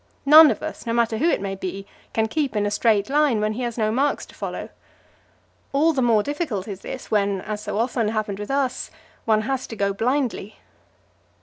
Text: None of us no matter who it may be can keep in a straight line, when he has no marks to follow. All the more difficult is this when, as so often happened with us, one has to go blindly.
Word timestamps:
None 0.25 0.49
of 0.49 0.63
us 0.63 0.87
no 0.87 0.93
matter 0.93 1.19
who 1.19 1.29
it 1.29 1.41
may 1.41 1.53
be 1.53 1.85
can 2.11 2.27
keep 2.27 2.55
in 2.55 2.65
a 2.65 2.71
straight 2.71 3.07
line, 3.07 3.39
when 3.39 3.53
he 3.53 3.61
has 3.61 3.77
no 3.77 3.91
marks 3.91 4.25
to 4.25 4.33
follow. 4.33 4.69
All 5.73 5.93
the 5.93 6.01
more 6.01 6.23
difficult 6.23 6.67
is 6.67 6.79
this 6.81 7.11
when, 7.11 7.39
as 7.41 7.61
so 7.61 7.77
often 7.77 8.07
happened 8.07 8.39
with 8.39 8.49
us, 8.49 8.89
one 9.25 9.41
has 9.41 9.67
to 9.67 9.75
go 9.75 9.93
blindly. 9.93 10.55